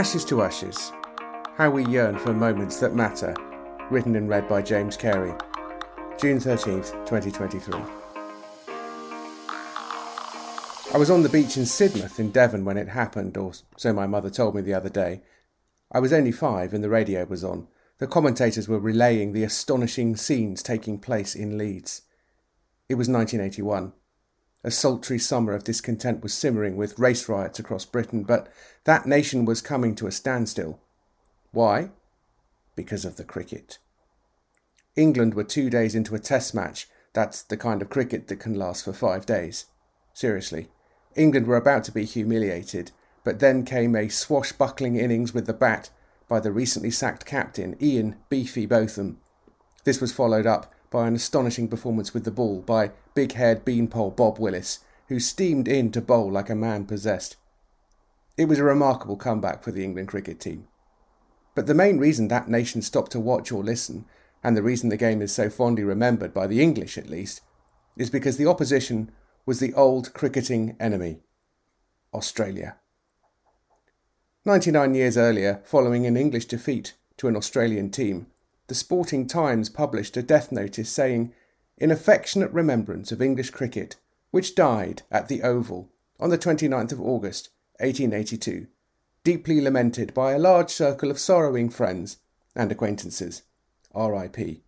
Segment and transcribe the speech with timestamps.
[0.00, 0.92] Ashes to Ashes
[1.58, 3.34] How We Yearn for Moments That Matter,
[3.90, 5.34] written and read by James Cary.
[6.18, 7.78] June 13th, 2023.
[10.94, 14.06] I was on the beach in Sidmouth in Devon when it happened, or so my
[14.06, 15.20] mother told me the other day.
[15.92, 17.68] I was only five and the radio was on.
[17.98, 22.04] The commentators were relaying the astonishing scenes taking place in Leeds.
[22.88, 23.92] It was 1981.
[24.62, 28.52] A sultry summer of discontent was simmering with race riots across Britain, but
[28.84, 30.80] that nation was coming to a standstill.
[31.50, 31.90] Why?
[32.76, 33.78] Because of the cricket.
[34.96, 36.88] England were two days into a test match.
[37.14, 39.64] That's the kind of cricket that can last for five days.
[40.12, 40.68] Seriously.
[41.16, 42.92] England were about to be humiliated,
[43.24, 45.90] but then came a swashbuckling innings with the bat
[46.28, 49.18] by the recently sacked captain, Ian Beefy Botham.
[49.84, 54.10] This was followed up by an astonishing performance with the ball by big haired beanpole
[54.10, 57.36] Bob Willis, who steamed in to bowl like a man possessed.
[58.36, 60.66] It was a remarkable comeback for the England cricket team.
[61.54, 64.04] But the main reason that nation stopped to watch or listen,
[64.42, 67.42] and the reason the game is so fondly remembered by the English at least,
[67.96, 69.10] is because the opposition
[69.46, 71.20] was the old cricketing enemy
[72.14, 72.76] Australia.
[74.44, 78.26] 99 years earlier, following an English defeat to an Australian team,
[78.70, 81.32] the Sporting Times published a death notice saying,
[81.76, 83.96] In affectionate remembrance of English cricket,
[84.30, 85.90] which died at the Oval
[86.20, 87.48] on the 29th of August,
[87.80, 88.68] 1882,
[89.24, 92.18] deeply lamented by a large circle of sorrowing friends
[92.54, 93.42] and acquaintances.
[93.92, 94.62] R.I.P.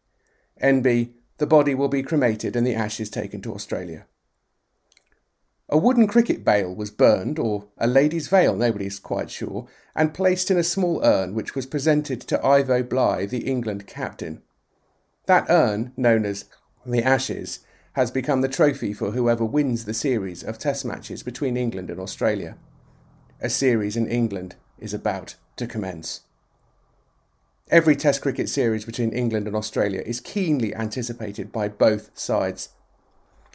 [0.61, 1.15] N.B.
[1.39, 4.07] The body will be cremated and the ashes taken to Australia.
[5.73, 10.51] A wooden cricket bail was burned, or a lady's veil, nobody's quite sure, and placed
[10.51, 14.43] in a small urn which was presented to Ivo Bligh, the England captain.
[15.25, 16.45] That urn, known as
[16.85, 17.61] the Ashes,
[17.95, 21.99] has become the trophy for whoever wins the series of Test matches between England and
[21.99, 22.59] Australia.
[23.41, 26.21] A series in England is about to commence.
[27.71, 32.69] Every Test cricket series between England and Australia is keenly anticipated by both sides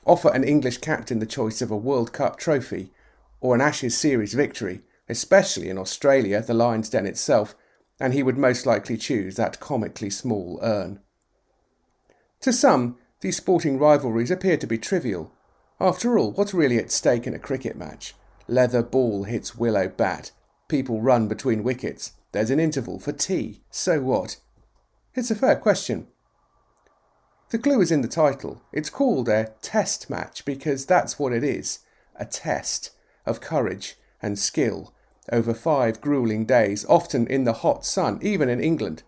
[0.08, 2.92] offer an English captain the choice of a World Cup trophy
[3.42, 7.56] or an Ashes series victory, especially in Australia, the Lion's Den itself,
[8.00, 11.00] and he would most likely choose that comically small urn.
[12.42, 15.34] To some, these sporting rivalries appear to be trivial.
[15.80, 18.16] After all, what's really at stake in a cricket match?
[18.48, 20.32] Leather ball hits willow bat,
[20.68, 24.38] people run between wickets, there's an interval for tea, so what?
[25.16, 26.08] It's a fair question.
[27.50, 28.62] The clue is in the title.
[28.74, 31.80] It's called a test match because that's what it is
[32.20, 32.92] a test
[33.26, 34.94] of courage and skill
[35.32, 39.04] over five grueling days, often in the hot sun, even in England.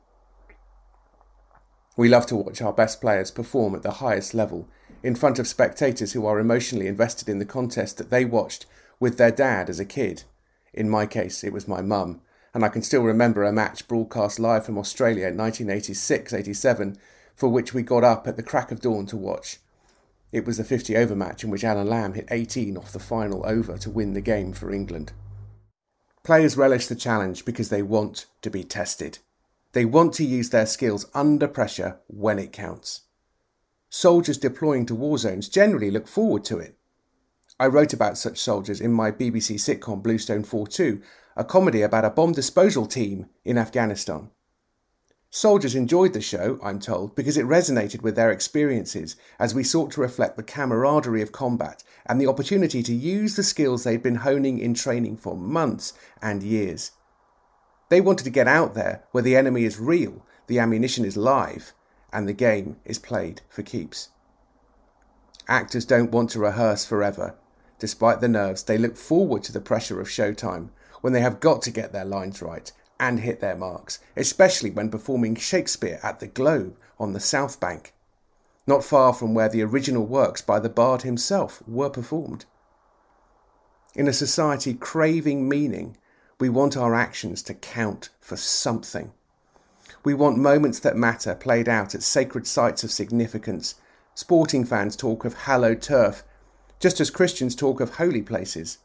[1.98, 4.70] We love to watch our best players perform at the highest level
[5.04, 8.66] in front of spectators who are emotionally invested in the contest that they watched
[9.00, 10.24] with their dad as a kid.
[10.74, 12.22] In my case, it was my mum,
[12.54, 16.98] and I can still remember a match broadcast live from Australia in 1986 87
[17.40, 19.60] for which we got up at the crack of dawn to watch.
[20.34, 23.46] It was the 50 over match in which Alan Lamb hit 18 off the final
[23.46, 25.14] over to win the game for England.
[26.22, 29.20] Players relish the challenge because they want to be tested.
[29.72, 33.04] They want to use their skills under pressure when it counts.
[33.90, 36.76] Soldiers deploying to war zones generally look forward to it.
[37.58, 41.02] I wrote about such soldiers in my BBC sitcom Bluestone 42,
[41.38, 44.30] a comedy about a bomb disposal team in Afghanistan.
[45.32, 49.92] Soldiers enjoyed the show, I'm told, because it resonated with their experiences as we sought
[49.92, 54.16] to reflect the camaraderie of combat and the opportunity to use the skills they'd been
[54.16, 56.94] honing in training for months and years.
[57.90, 61.74] They wanted to get out there where the enemy is real, the ammunition is live,
[62.12, 64.10] and the game is played for keeps.
[65.48, 67.36] Actors don't want to rehearse forever.
[67.78, 70.70] Despite the nerves, they look forward to the pressure of showtime
[71.02, 74.90] when they have got to get their lines right and hit their marks, especially when
[74.90, 77.94] performing Shakespeare at the Globe on the South Bank,
[78.68, 82.46] not far from where the original works by the bard himself were performed.
[83.96, 85.98] In a society craving meaning,
[86.40, 89.12] we want our actions to count for something.
[90.04, 93.76] We want moments that matter played out at sacred sites of significance.
[94.16, 96.24] Sporting fans talk of hallowed turf,
[96.80, 98.78] just as Christians talk of holy places.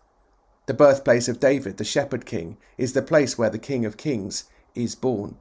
[0.66, 4.44] The birthplace of David, the shepherd king, is the place where the King of Kings
[4.74, 5.36] is born.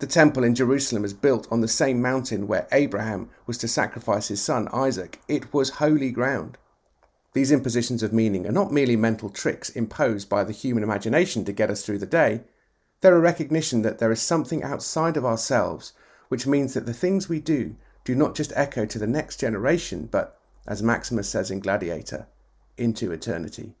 [0.00, 4.28] The temple in Jerusalem is built on the same mountain where Abraham was to sacrifice
[4.28, 5.20] his son Isaac.
[5.28, 6.58] It was holy ground.
[7.32, 11.52] These impositions of meaning are not merely mental tricks imposed by the human imagination to
[11.52, 12.42] get us through the day.
[13.00, 15.94] They're a recognition that there is something outside of ourselves,
[16.28, 20.06] which means that the things we do do not just echo to the next generation,
[20.10, 22.28] but, as Maximus says in Gladiator,
[22.76, 23.74] into eternity.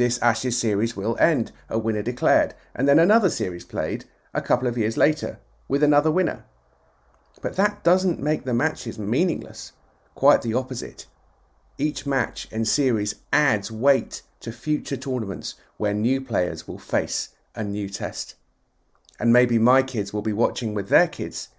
[0.00, 4.66] This Ashes series will end, a winner declared, and then another series played a couple
[4.66, 5.38] of years later
[5.68, 6.46] with another winner.
[7.42, 9.74] But that doesn't make the matches meaningless,
[10.14, 11.04] quite the opposite.
[11.76, 17.62] Each match and series adds weight to future tournaments where new players will face a
[17.62, 18.36] new test.
[19.18, 21.50] And maybe my kids will be watching with their kids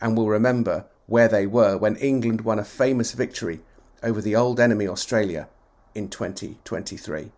[0.00, 3.58] and will remember where they were when England won a famous victory
[4.04, 5.48] over the old enemy Australia
[5.96, 7.32] in 2023.